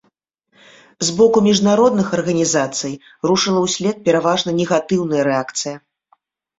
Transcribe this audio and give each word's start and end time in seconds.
З 1.09 1.13
боку 1.19 1.43
міжнародных 1.49 2.07
арганізацый 2.19 2.93
рушыла 3.31 3.59
ўслед 3.69 3.97
пераважна 4.11 4.49
негатыўная 4.61 5.23
рэакцыя. 5.33 5.77